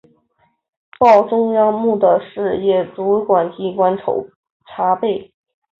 [0.99, 4.03] 报中央目的事业主管机关备
[4.65, 4.95] 查